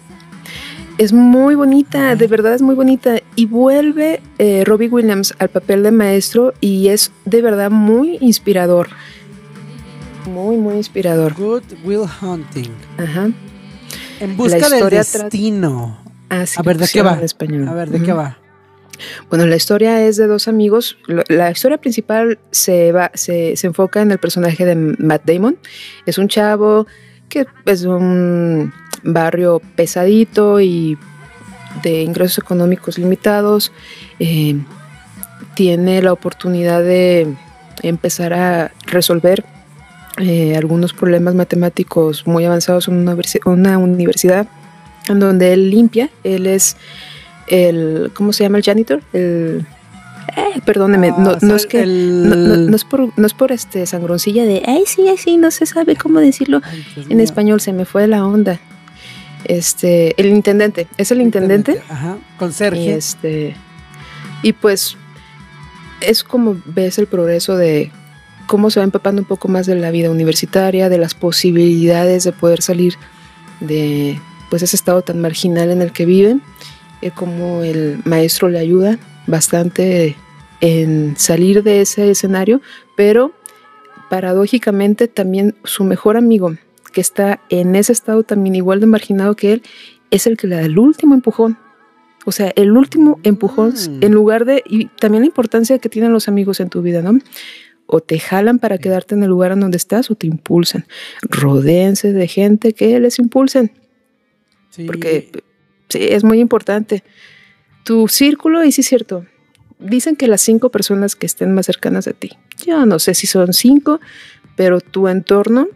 [0.96, 3.16] Es muy bonita, de verdad es muy bonita.
[3.35, 8.88] Y vuelve eh, Robbie Williams al papel de maestro y es de verdad muy inspirador.
[10.26, 11.34] Muy, muy inspirador.
[11.34, 12.70] Good Will Hunting.
[12.98, 13.30] Ajá.
[14.20, 15.98] En busca del destino.
[16.30, 17.18] Ah, sí, A ver, ¿de qué va?
[17.20, 17.68] español.
[17.68, 18.38] A ver, ¿de qué va?
[19.28, 20.96] Bueno, la historia es de dos amigos.
[21.28, 25.58] La historia principal se, va, se, se enfoca en el personaje de Matt Damon.
[26.06, 26.87] Es un chavo
[27.28, 30.96] que es de un barrio pesadito y
[31.82, 33.72] de ingresos económicos limitados.
[34.20, 34.60] Eh,
[35.54, 37.34] tiene la oportunidad de
[37.82, 39.44] empezar a resolver
[40.18, 44.46] eh, algunos problemas matemáticos muy avanzados en una, universi- una universidad
[45.09, 46.11] en donde él limpia.
[46.22, 46.77] Él es
[47.48, 49.03] el, ¿cómo se llama el janitor?
[49.12, 49.66] El,
[50.37, 53.87] eh, perdóneme, Ah, no, no es que, el- no, es por, no es por este
[53.87, 57.24] sangroncilla de, ay, sí, ay, sí, no se sabe cómo decirlo Ay, en mío.
[57.24, 58.61] español, se me fue la onda.
[59.44, 61.83] Este, el intendente, es el intendente.
[61.90, 63.55] Ajá, con Y este,
[64.42, 64.96] y pues
[66.00, 67.90] es como ves el progreso de
[68.46, 72.33] cómo se va empapando un poco más de la vida universitaria, de las posibilidades de
[72.33, 72.94] poder salir
[73.61, 74.18] de
[74.50, 76.42] pues ese estado tan marginal en el que viven,
[77.00, 80.16] y cómo el maestro le ayuda bastante
[80.61, 82.61] en salir de ese escenario,
[82.96, 83.33] pero
[84.09, 86.54] paradójicamente también su mejor amigo,
[86.92, 89.62] que está en ese estado también igual de marginado que él,
[90.11, 91.59] es el que le da el último empujón.
[92.24, 94.04] O sea, el último empujón, Mm.
[94.04, 97.18] en lugar de, y también la importancia que tienen los amigos en tu vida, ¿no?
[97.96, 100.85] O te jalan para quedarte en el lugar en donde estás o te impulsan.
[101.22, 103.70] Rodéense de gente que les impulsen,
[104.70, 104.83] Sí.
[104.85, 105.30] porque
[105.88, 107.04] sí, es muy importante.
[107.85, 109.26] Tu círculo, y sí es cierto,
[109.78, 112.33] dicen que las cinco personas que estén más cercanas a ti,
[112.66, 114.00] yo no sé si son cinco,
[114.57, 115.68] pero tu entorno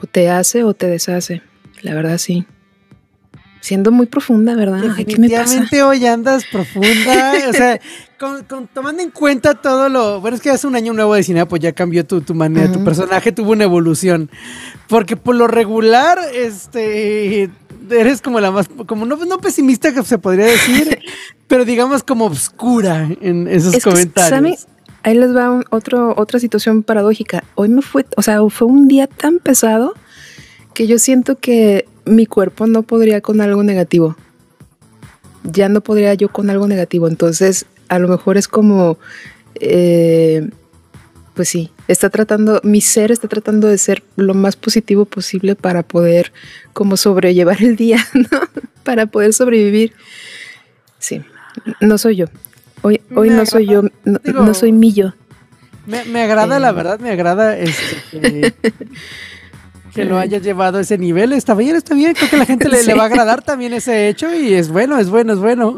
[0.00, 1.42] o te hace o te deshace.
[1.82, 2.44] La verdad, sí.
[3.64, 4.82] Siendo muy profunda, ¿verdad?
[4.82, 7.32] Definitivamente hoy andas profunda.
[7.48, 7.80] o sea,
[8.18, 10.20] con- con- tomando en cuenta todo lo.
[10.20, 12.70] Bueno, es que hace un año nuevo de cine, pues ya cambió tu, tu manera,
[12.70, 14.28] tu personaje tuvo una evolución.
[14.86, 17.48] Porque por lo regular, este.
[17.90, 18.68] Eres como la más.
[18.86, 20.98] Como no, no pesimista que se podría decir,
[21.48, 24.28] pero digamos como obscura en esos Es que, comentarios.
[24.28, 24.56] ¿saben?
[25.04, 27.44] Ahí les va un- otro, otra situación paradójica.
[27.54, 29.94] Hoy me fue, o sea, fue un día tan pesado
[30.74, 34.16] que yo siento que mi cuerpo no podría con algo negativo.
[35.44, 37.08] Ya no podría yo con algo negativo.
[37.08, 38.98] Entonces, a lo mejor es como,
[39.60, 40.48] eh,
[41.34, 45.82] pues sí, está tratando, mi ser está tratando de ser lo más positivo posible para
[45.82, 46.32] poder
[46.72, 48.40] como sobrellevar el día, ¿no?
[48.82, 49.92] Para poder sobrevivir.
[50.98, 51.22] Sí,
[51.80, 52.26] no soy yo.
[52.82, 55.14] Hoy, hoy Me no soy yo, no, digo, no soy Millo.
[55.86, 56.60] Me, me agrada, Eh.
[56.60, 58.54] la verdad, me agrada este,
[59.94, 61.32] que lo haya llevado a ese nivel.
[61.32, 62.14] Está bien, está bien.
[62.14, 64.98] Creo que la gente le, le va a agradar también ese hecho y es bueno,
[64.98, 65.76] es bueno, es bueno.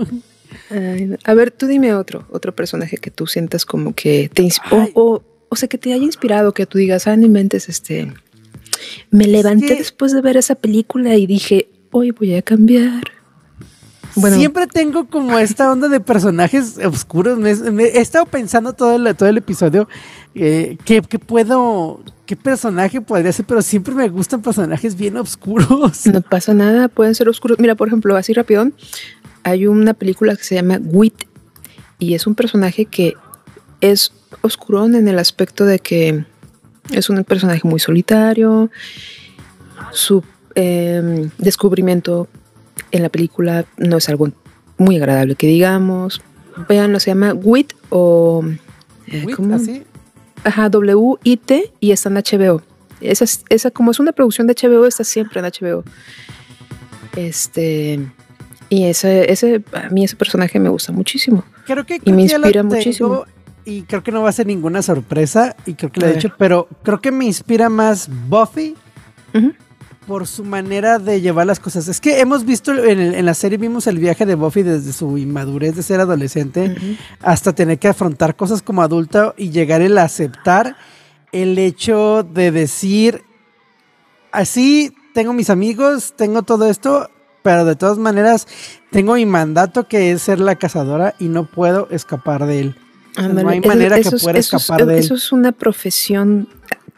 [0.71, 1.17] Ay.
[1.25, 5.23] A ver, tú dime otro, otro personaje que tú sientas como que te o, o,
[5.49, 8.13] o sea, que te haya inspirado, que tú digas, ah, no inventes, este,
[9.11, 13.16] me levanté después de ver esa película y dije, hoy voy a cambiar.
[14.17, 17.39] Bueno, Siempre tengo como esta onda de personajes oscuros.
[17.39, 19.89] Me, me- he estado pensando todo el, todo el episodio
[20.35, 26.07] eh, que, que puedo, qué personaje podría ser, pero siempre me gustan personajes bien oscuros.
[26.07, 27.59] no pasa nada, pueden ser oscuros.
[27.59, 28.71] Mira, por ejemplo, así rápido,
[29.43, 31.25] hay una película que se llama Wit
[31.99, 33.15] y es un personaje que
[33.81, 36.25] es oscurón en el aspecto de que
[36.91, 38.71] es un personaje muy solitario.
[39.93, 40.25] Su
[40.55, 42.29] eh, descubrimiento
[42.93, 44.31] en la película no es algo
[44.79, 46.21] muy agradable que digamos.
[46.69, 48.43] Veanlo, se llama Wit o...
[49.07, 49.55] eh, Wit, ¿cómo?
[49.55, 49.83] así.
[50.45, 52.63] Ajá, W-I-T y está en HBO.
[53.01, 55.85] Esa, es- esa, como es una producción de HBO, está siempre en HBO.
[57.17, 58.01] Este.
[58.69, 61.45] Y ese, ese, a mí ese personaje me gusta muchísimo.
[61.67, 63.25] Creo que, Y creo me que ya lo inspira muchísimo.
[63.65, 65.55] Y creo que no va a ser ninguna sorpresa.
[65.67, 68.75] Y creo que lo he dicho, pero creo que me inspira más Buffy
[69.35, 69.53] Ujú.
[70.07, 71.89] Por su manera de llevar las cosas.
[71.89, 74.93] Es que hemos visto en, el- en la serie, vimos el viaje de Buffy desde
[74.93, 76.75] su inmadurez de ser adolescente
[77.21, 80.77] hasta tener que afrontar cosas como adulta y llegar el aceptar
[81.33, 83.23] el hecho de decir,
[84.33, 87.11] así tengo mis amigos, tengo todo esto,
[87.43, 88.47] pero de todas maneras
[88.91, 92.77] tengo mi mandato que es ser la cazadora y no puedo escapar de él.
[93.33, 95.01] No hay manera que pueda es- escapar de él.
[95.01, 96.49] Eso es una profesión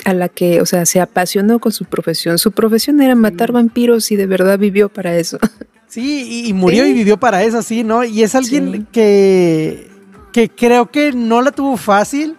[0.09, 2.39] a la que, o sea, se apasionó con su profesión.
[2.39, 5.39] Su profesión era matar vampiros y de verdad vivió para eso.
[5.91, 6.91] Sí, y, murió Sí.
[6.91, 8.05] y vivió para eso, sí, ¿no?
[8.05, 8.87] Y es alguien Sí.
[8.93, 9.89] que,
[10.35, 12.37] que creo que no la tuvo fácil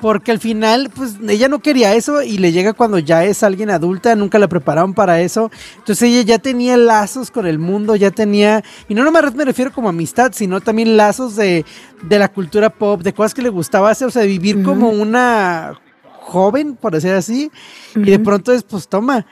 [0.00, 3.68] porque al final, pues ella no quería eso y le llega cuando ya es alguien
[3.68, 5.50] adulta, nunca la prepararon para eso.
[5.76, 9.72] Entonces ella ya tenía lazos con el mundo, ya tenía, y no nomás me refiero
[9.74, 11.66] como amistad, sino también lazos de,
[12.02, 14.88] de la cultura pop, de cosas que le gustaba hacer, o sea, de vivir como
[14.88, 15.78] una
[16.26, 17.50] joven, por decir así,
[17.94, 19.26] y de pronto es, pues toma.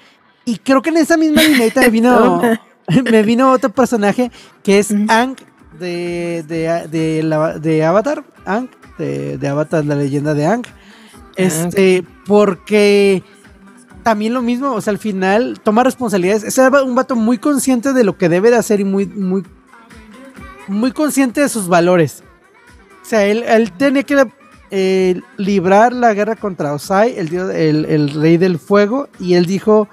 [0.45, 2.41] Y creo que en esa misma línea me vino,
[3.11, 4.31] me vino otro personaje
[4.63, 5.37] que es Ang
[5.79, 10.65] de, de, de, la- de Avatar, Ang, de, de Avatar, la leyenda de Ang.
[11.37, 13.25] Este, porque
[14.05, 16.45] también lo mismo, o sea, al final toma responsabilidades.
[16.45, 19.43] Es un vato muy consciente de lo que debe de hacer y muy, muy,
[20.69, 22.23] muy consciente de sus valores.
[23.03, 24.15] O sea, él, él tenía que
[24.71, 29.47] eh, librar la guerra contra Osai, el, dios, el, el rey del fuego, y él
[29.47, 29.89] dijo,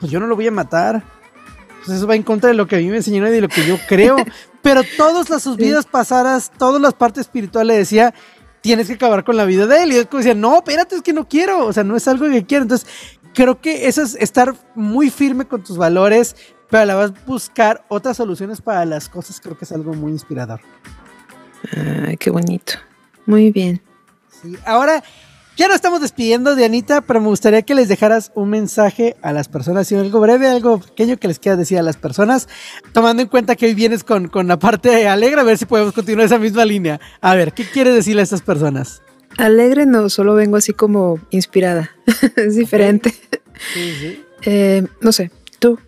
[0.00, 1.04] pues yo no lo voy a matar.
[1.84, 3.48] Pues eso va en contra de lo que a mí me enseñaron y de lo
[3.48, 4.16] que yo creo.
[4.62, 8.12] Pero todas las sus vidas pasadas, todas las partes espirituales decía,
[8.60, 9.92] tienes que acabar con la vida de él.
[9.92, 11.66] Y él como decía, no, espérate, es que no quiero.
[11.66, 12.62] O sea, no es algo que quiero.
[12.62, 12.88] Entonces,
[13.34, 16.36] creo que eso es estar muy firme con tus valores,
[16.68, 19.40] pero a la vez buscar otras soluciones para las cosas.
[19.40, 20.60] Creo que es algo muy inspirador.
[22.06, 22.74] Ay, qué bonito.
[23.26, 23.80] Muy bien.
[24.42, 25.02] Sí, ahora
[25.56, 29.32] ya nos estamos despidiendo de Anita, pero me gustaría que les dejaras un mensaje a
[29.32, 32.48] las personas, y algo breve, algo pequeño que les quieras decir a las personas,
[32.94, 35.92] tomando en cuenta que hoy vienes con, con la parte alegre, a ver si podemos
[35.92, 36.98] continuar esa misma línea.
[37.20, 39.02] A ver, ¿qué quieres decirle a estas personas?
[39.36, 41.90] Alegre no, solo vengo así como inspirada.
[42.36, 43.10] es diferente.
[43.74, 44.24] Sí, sí.
[44.42, 45.78] Eh, no sé, tú,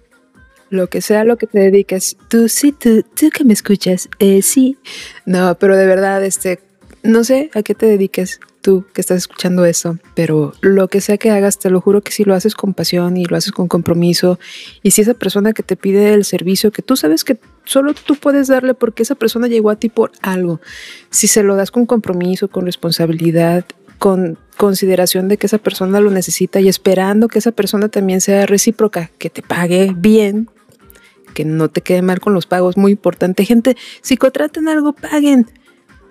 [0.68, 4.42] lo que sea lo que te dediques, tú sí, tú, tú que me escuchas, eh,
[4.42, 4.76] sí.
[5.24, 6.60] No, pero de verdad, este,
[7.02, 11.18] no sé a qué te dediques tú que estás escuchando esto, pero lo que sea
[11.18, 13.66] que hagas, te lo juro que si lo haces con pasión y lo haces con
[13.68, 14.38] compromiso,
[14.82, 18.14] y si esa persona que te pide el servicio, que tú sabes que solo tú
[18.14, 20.60] puedes darle porque esa persona llegó a ti por algo,
[21.10, 23.64] si se lo das con compromiso, con responsabilidad,
[23.98, 28.46] con consideración de que esa persona lo necesita y esperando que esa persona también sea
[28.46, 30.48] recíproca, que te pague bien,
[31.34, 33.44] que no te quede mal con los pagos, muy importante.
[33.44, 35.46] Gente, si contratan algo, paguen.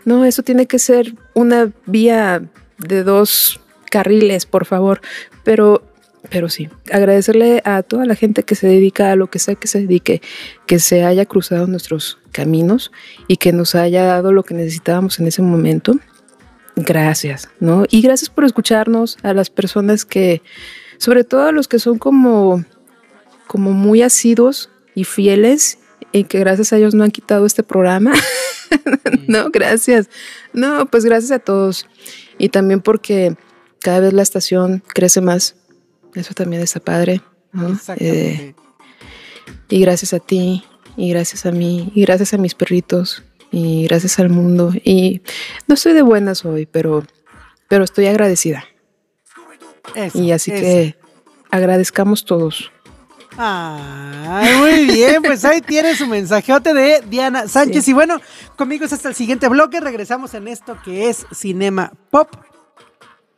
[0.05, 2.41] No, eso tiene que ser una vía
[2.77, 3.59] de dos
[3.89, 5.01] carriles, por favor.
[5.43, 5.83] Pero,
[6.29, 9.67] pero sí, agradecerle a toda la gente que se dedica a lo que sea que
[9.67, 10.21] se dedique,
[10.65, 12.91] que se haya cruzado nuestros caminos
[13.27, 15.99] y que nos haya dado lo que necesitábamos en ese momento.
[16.75, 17.85] Gracias, ¿no?
[17.89, 20.41] Y gracias por escucharnos a las personas que,
[20.97, 22.63] sobre todo a los que son como,
[23.45, 25.79] como muy asiduos y fieles
[26.11, 28.13] y que gracias a ellos no han quitado este programa.
[29.27, 30.09] no, gracias.
[30.53, 31.87] No, pues gracias a todos.
[32.37, 33.35] Y también porque
[33.79, 35.55] cada vez la estación crece más.
[36.15, 37.21] Eso también está padre.
[37.51, 37.77] ¿no?
[37.97, 38.53] Eh,
[39.69, 40.63] y gracias a ti,
[40.97, 44.73] y gracias a mí, y gracias a mis perritos, y gracias al mundo.
[44.83, 45.21] Y
[45.67, 47.05] no estoy de buenas hoy, pero,
[47.67, 48.65] pero estoy agradecida.
[49.95, 50.61] Eso, Y así eso.
[50.61, 50.95] que
[51.49, 52.71] agradezcamos todos.
[53.37, 57.87] Ay, muy bien, pues ahí tiene su mensajeote de Diana Sánchez.
[57.87, 58.19] Y bueno,
[58.55, 59.79] conmigo es hasta el siguiente bloque.
[59.79, 62.29] Regresamos en esto que es Cinema Pop.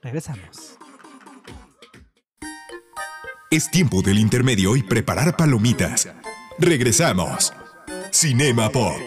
[0.02, 0.78] Regresamos.
[3.52, 6.10] Es tiempo del intermedio y preparar palomitas.
[6.58, 7.54] Regresamos.
[8.12, 9.00] Cinema Pop.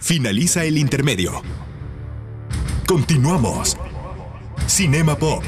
[0.00, 1.42] Finaliza el intermedio.
[2.86, 3.76] Continuamos.
[4.68, 5.44] Cinema Pop.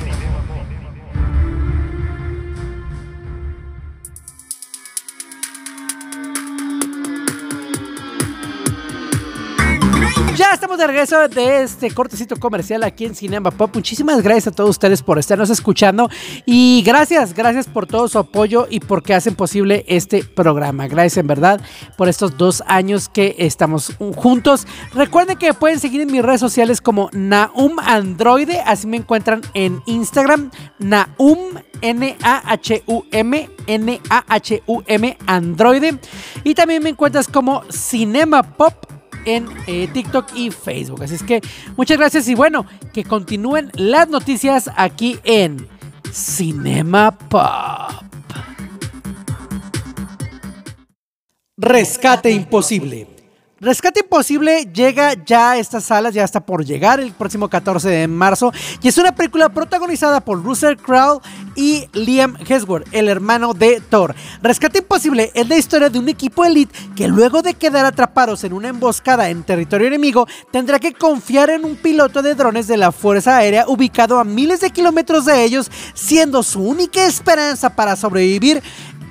[10.37, 13.75] Ya estamos de regreso de este cortecito comercial aquí en Cinema Pop.
[13.75, 16.09] Muchísimas gracias a todos ustedes por estarnos escuchando
[16.47, 20.87] y gracias, gracias por todo su apoyo y porque hacen posible este programa.
[20.87, 21.61] Gracias en verdad
[21.97, 24.67] por estos dos años que estamos juntos.
[24.95, 29.83] Recuerden que pueden seguir en mis redes sociales como Naum Androide, así me encuentran en
[29.87, 31.39] Instagram, Naum
[31.81, 35.99] N-A-H-U-M, N-A-H-U-M Androide.
[36.45, 41.03] Y también me encuentras como Cinema Pop en eh, TikTok y Facebook.
[41.03, 41.41] Así es que
[41.77, 45.69] muchas gracias y bueno, que continúen las noticias aquí en
[46.13, 48.09] Cinema Pop.
[51.57, 53.18] Rescate Imposible.
[53.61, 58.07] Rescate Imposible llega ya a estas salas, ya está por llegar el próximo 14 de
[58.07, 58.53] marzo.
[58.83, 61.21] Y es una película protagonizada por Russell Crowe
[61.57, 64.15] y Liam Hemsworth, el hermano de Thor.
[64.43, 68.53] Rescate Imposible es la historia de un equipo elite que luego de quedar atrapados en
[68.53, 72.93] una emboscada en territorio enemigo, tendrá que confiar en un piloto de drones de la
[72.93, 78.63] Fuerza Aérea ubicado a miles de kilómetros de ellos, siendo su única esperanza para sobrevivir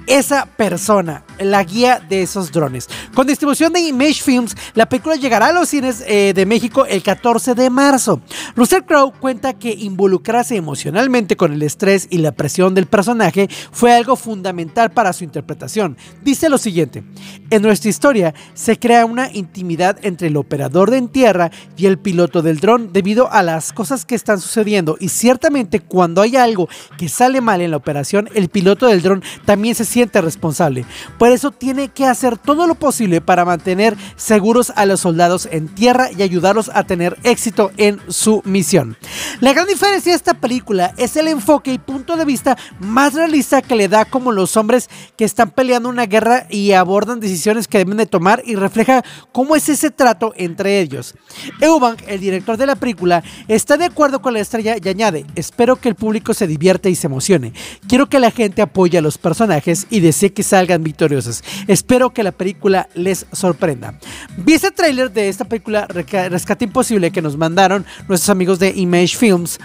[0.07, 2.87] esa persona, la guía de esos drones.
[3.13, 7.03] Con distribución de Image Films, la película llegará a los cines eh, de México el
[7.03, 8.21] 14 de marzo.
[8.55, 13.93] Russell Crowe cuenta que involucrarse emocionalmente con el estrés y la presión del personaje fue
[13.93, 15.97] algo fundamental para su interpretación.
[16.23, 17.03] Dice lo siguiente,
[17.49, 21.99] en nuestra historia se crea una intimidad entre el operador de en tierra y el
[21.99, 26.67] piloto del dron debido a las cosas que están sucediendo y ciertamente cuando hay algo
[26.97, 30.85] que sale mal en la operación, el piloto del dron también se siente responsable.
[31.17, 35.67] Por eso tiene que hacer todo lo posible para mantener seguros a los soldados en
[35.67, 38.97] tierra y ayudarlos a tener éxito en su misión.
[39.39, 43.61] La gran diferencia de esta película es el enfoque y punto de vista más realista
[43.61, 47.79] que le da como los hombres que están peleando una guerra y abordan decisiones que
[47.79, 51.15] deben de tomar y refleja cómo es ese trato entre ellos.
[51.61, 55.75] Eubank, el director de la película, está de acuerdo con la estrella y añade, espero
[55.77, 57.53] que el público se divierta y se emocione.
[57.87, 61.43] Quiero que la gente apoye a los personajes y desee que salgan victoriosos.
[61.67, 63.97] Espero que la película les sorprenda.
[64.37, 69.17] Vi ese tráiler de esta película Rescate Imposible que nos mandaron nuestros amigos de Image
[69.17, 69.59] Films.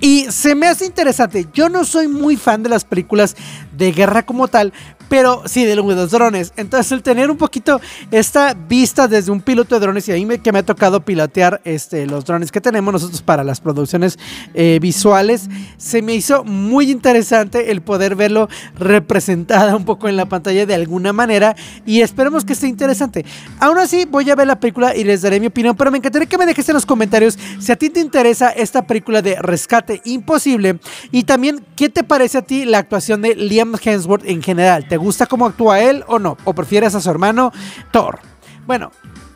[0.00, 1.46] Y se me hace interesante.
[1.54, 3.36] Yo no soy muy fan de las películas
[3.76, 4.72] de guerra como tal,
[5.14, 6.52] pero sí de los drones.
[6.56, 10.26] Entonces, el tener un poquito esta vista desde un piloto de drones, y a mí
[10.26, 14.18] me, que me ha tocado pilotear este, los drones que tenemos nosotros para las producciones
[14.54, 20.26] eh, visuales, se me hizo muy interesante el poder verlo representada un poco en la
[20.28, 21.54] pantalla de alguna manera.
[21.86, 23.24] Y esperemos que esté interesante.
[23.60, 26.26] Aún así, voy a ver la película y les daré mi opinión, pero me encantaría
[26.26, 30.02] que me dejes en los comentarios si a ti te interesa esta película de Rescate
[30.06, 30.80] Imposible
[31.12, 34.88] y también qué te parece a ti la actuación de Liam Hemsworth en general.
[34.88, 36.36] ¿Te gusta cómo actúa él o no?
[36.44, 37.52] ¿O prefieres a su hermano
[37.92, 38.18] Thor?
[38.66, 38.90] Bueno,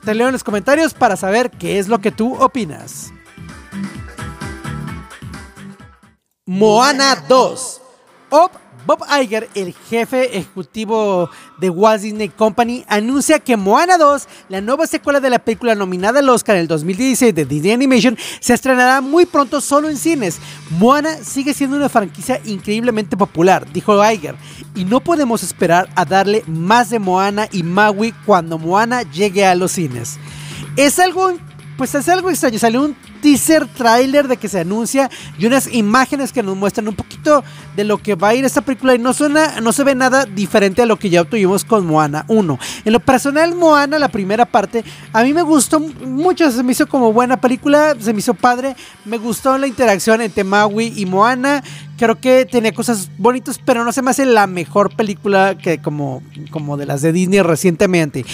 [0.05, 3.13] te leo en los comentarios para saber qué es lo que tú opinas.
[6.47, 7.81] Moana 2.
[8.31, 8.53] Op
[8.89, 11.29] Bob Iger, el jefe ejecutivo
[11.59, 16.21] de Walt Disney Company, anuncia que Moana 2, la nueva secuela de la película nominada
[16.21, 20.39] al Oscar en el 2016 de Disney Animation, se estrenará muy pronto solo en cines.
[20.71, 24.37] Moana sigue siendo una franquicia increíblemente popular, dijo Iger,
[24.75, 29.55] y no podemos esperar a darle más de Moana y Maui cuando Moana llegue a
[29.55, 30.19] los cines.
[30.79, 31.37] Es algo
[31.79, 32.59] pues es algo extraño.
[32.59, 36.95] Salió un teaser trailer de que se anuncia y unas imágenes que nos muestran un
[36.95, 37.45] poquito
[37.77, 40.25] de lo que va a ir esta película y no suena, no se ve nada
[40.25, 42.59] diferente a lo que ya obtuvimos con Moana 1.
[42.85, 46.87] En lo personal, Moana, la primera parte, a mí me gustó mucho, se me hizo
[46.87, 51.63] como buena película, se me hizo padre, me gustó la interacción entre Maui y Moana.
[51.97, 56.23] Creo que tenía cosas bonitas, pero no se me hace la mejor película que como,
[56.51, 58.25] como de las de Disney recientemente.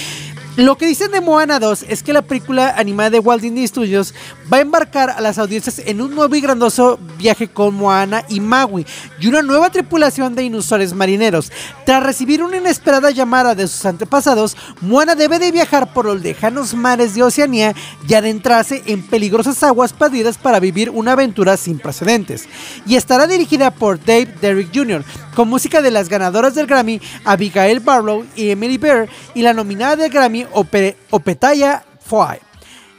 [0.57, 4.14] Lo que dicen de Moana 2 es que la película animada de Walt Disney Studios
[4.52, 8.38] va a embarcar a las audiencias en un nuevo y grandoso viaje con Moana y
[8.38, 8.86] Maui
[9.18, 11.50] y una nueva tripulación de inusuales marineros.
[11.84, 16.72] Tras recibir una inesperada llamada de sus antepasados, Moana debe de viajar por los lejanos
[16.72, 17.74] mares de Oceanía
[18.09, 22.48] y adentrarse en peligrosas aguas perdidas para vivir una aventura sin precedentes.
[22.86, 27.80] Y estará dirigida por Dave Derrick Jr., con música de las ganadoras del Grammy Abigail
[27.80, 32.38] Barlow y Emily Bear y la nominada del Grammy Opetaya Foy.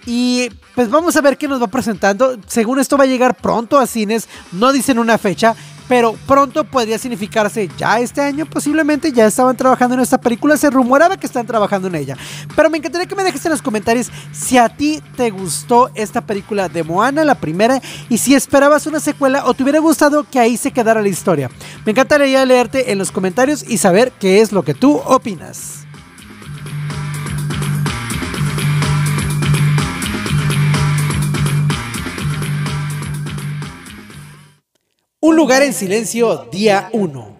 [0.05, 2.37] Y pues vamos a ver qué nos va presentando.
[2.47, 5.55] Según esto va a llegar pronto a cines, no dicen una fecha,
[5.87, 10.69] pero pronto podría significarse ya este año, posiblemente ya estaban trabajando en esta película, se
[10.69, 12.17] rumoraba que están trabajando en ella.
[12.55, 16.21] Pero me encantaría que me dejes en los comentarios si a ti te gustó esta
[16.21, 20.39] película de Moana, la primera, y si esperabas una secuela o te hubiera gustado que
[20.39, 21.49] ahí se quedara la historia.
[21.85, 25.84] Me encantaría leerte en los comentarios y saber qué es lo que tú opinas.
[35.27, 37.35] Un lugar en silencio, día 1.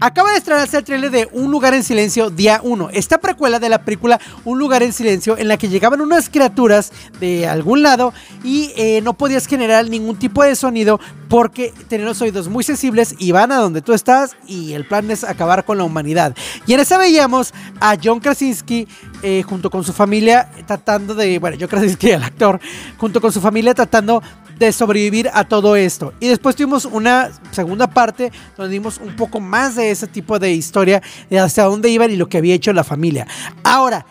[0.00, 2.88] Acaba de estrenarse el trailer de Un lugar en silencio, día 1.
[2.94, 6.92] Esta precuela de la película Un lugar en silencio, en la que llegaban unas criaturas
[7.20, 10.98] de algún lado y eh, no podías generar ningún tipo de sonido
[11.28, 15.10] porque tenían los oídos muy sensibles y van a donde tú estás y el plan
[15.10, 16.34] es acabar con la humanidad.
[16.66, 18.88] Y en esa veíamos a John Krasinski
[19.22, 22.60] eh, junto con su familia tratando de, bueno, John Krasinski, el actor,
[22.96, 24.22] junto con su familia tratando
[24.58, 26.12] de sobrevivir a todo esto.
[26.20, 30.52] Y después tuvimos una segunda parte donde dimos un poco más de ese tipo de
[30.52, 33.26] historia, de hasta dónde iban y lo que había hecho la familia.
[33.62, 34.06] Ahora,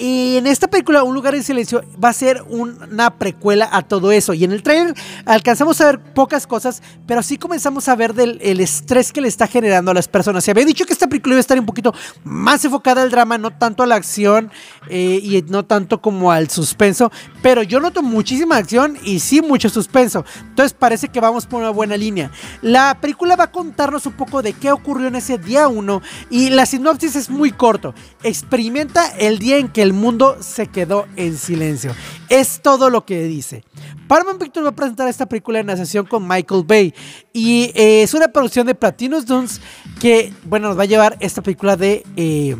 [0.00, 4.12] Y en esta película, Un lugar en silencio, va a ser una precuela a todo
[4.12, 4.32] eso.
[4.32, 4.94] Y en el trailer
[5.24, 9.26] alcanzamos a ver pocas cosas, pero sí comenzamos a ver del el estrés que le
[9.26, 10.44] está generando a las personas.
[10.44, 11.92] Se había dicho que esta película iba a estar un poquito
[12.22, 14.52] más enfocada al drama, no tanto a la acción
[14.88, 17.10] eh, y no tanto como al suspenso.
[17.42, 20.24] Pero yo noto muchísima acción y sí mucho suspenso.
[20.42, 22.30] Entonces parece que vamos por una buena línea.
[22.62, 26.50] La película va a contarnos un poco de qué ocurrió en ese día 1 y
[26.50, 27.94] la sinopsis es muy corto.
[28.22, 31.94] Experimenta el día en que el mundo se quedó en silencio.
[32.28, 33.64] Es todo lo que dice.
[34.06, 36.94] Paramount Pictures va a presentar esta película en asociación con Michael Bay
[37.32, 39.60] y eh, es una producción de Platinum Dunes
[39.98, 42.56] que, bueno, nos va a llevar esta película de eh,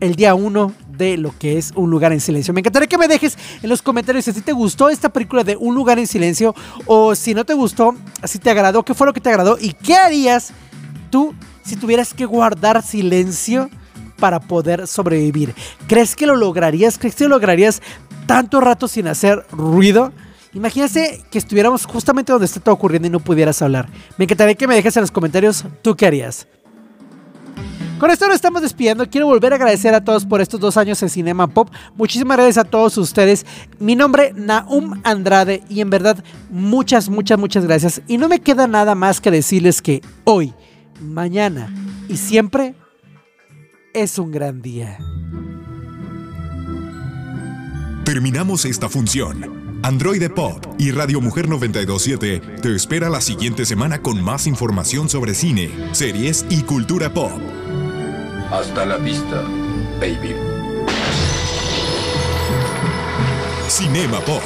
[0.00, 2.54] el día 1 de lo que es Un lugar en silencio.
[2.54, 5.74] Me encantaría que me dejes en los comentarios si te gustó esta película de Un
[5.74, 6.54] lugar en silencio
[6.86, 7.94] o si no te gustó,
[8.24, 10.52] si te agradó, qué fue lo que te agradó y qué harías
[11.10, 13.68] tú si tuvieras que guardar silencio
[14.18, 15.54] para poder sobrevivir.
[15.86, 16.98] ¿Crees que lo lograrías?
[16.98, 17.82] ¿Crees que lo lograrías
[18.26, 20.12] tanto rato sin hacer ruido?
[20.54, 23.88] Imagínate que estuviéramos justamente donde está todo ocurriendo y no pudieras hablar.
[24.16, 26.46] Me encantaría que me dejes en los comentarios tú qué harías.
[27.98, 29.08] Con esto nos estamos despidiendo.
[29.08, 31.70] Quiero volver a agradecer a todos por estos dos años en Cinema Pop.
[31.94, 33.46] Muchísimas gracias a todos ustedes.
[33.78, 38.02] Mi nombre, Naum Andrade, y en verdad, muchas, muchas, muchas gracias.
[38.06, 40.52] Y no me queda nada más que decirles que hoy,
[41.00, 41.70] mañana
[42.08, 42.74] y siempre
[43.96, 44.98] es un gran día.
[48.04, 49.80] Terminamos esta función.
[49.82, 55.32] Android Pop y Radio Mujer 927 te espera la siguiente semana con más información sobre
[55.32, 57.40] cine, series y cultura pop.
[58.50, 59.42] Hasta la vista,
[59.98, 60.34] baby.
[63.68, 64.42] Cinema Pop.